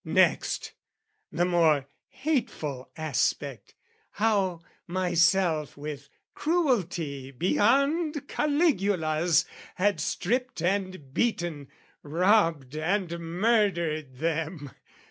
[0.03, 0.73] Next,
[1.31, 3.75] the more hateful aspect,
[4.13, 9.45] how myself With cruelty beyond Caligula's
[9.75, 11.67] Had stripped and beaten,
[12.01, 14.71] robbed and murdered them.